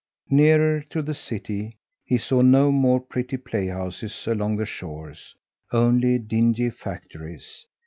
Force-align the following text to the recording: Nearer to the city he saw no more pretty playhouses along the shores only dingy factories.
Nearer 0.31 0.81
to 0.89 1.03
the 1.03 1.13
city 1.13 1.77
he 2.03 2.17
saw 2.17 2.41
no 2.41 2.71
more 2.71 2.99
pretty 2.99 3.37
playhouses 3.37 4.25
along 4.25 4.57
the 4.57 4.65
shores 4.65 5.35
only 5.71 6.17
dingy 6.17 6.71
factories. 6.71 7.67